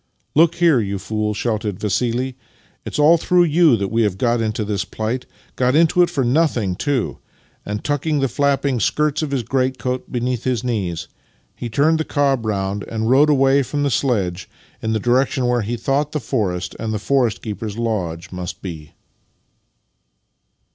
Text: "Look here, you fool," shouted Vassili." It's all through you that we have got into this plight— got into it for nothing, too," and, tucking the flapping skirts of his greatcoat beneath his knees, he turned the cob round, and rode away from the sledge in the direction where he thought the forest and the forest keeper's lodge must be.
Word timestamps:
"Look 0.35 0.55
here, 0.55 0.79
you 0.79 0.97
fool," 0.97 1.35
shouted 1.35 1.79
Vassili." 1.79 2.35
It's 2.87 2.97
all 2.97 3.17
through 3.19 3.43
you 3.43 3.77
that 3.77 3.89
we 3.89 4.01
have 4.01 4.17
got 4.17 4.41
into 4.41 4.65
this 4.65 4.83
plight— 4.83 5.27
got 5.55 5.75
into 5.75 6.01
it 6.01 6.09
for 6.09 6.23
nothing, 6.23 6.75
too," 6.75 7.19
and, 7.67 7.83
tucking 7.83 8.19
the 8.19 8.27
flapping 8.27 8.79
skirts 8.79 9.21
of 9.21 9.29
his 9.29 9.43
greatcoat 9.43 10.11
beneath 10.11 10.43
his 10.43 10.63
knees, 10.63 11.07
he 11.55 11.69
turned 11.69 11.99
the 11.99 12.03
cob 12.03 12.47
round, 12.47 12.81
and 12.89 13.11
rode 13.11 13.29
away 13.29 13.61
from 13.61 13.83
the 13.83 13.91
sledge 13.91 14.49
in 14.81 14.93
the 14.93 14.99
direction 14.99 15.45
where 15.45 15.61
he 15.61 15.77
thought 15.77 16.13
the 16.13 16.19
forest 16.19 16.75
and 16.79 16.91
the 16.91 16.97
forest 16.97 17.43
keeper's 17.43 17.77
lodge 17.77 18.31
must 18.31 18.63
be. 18.63 18.93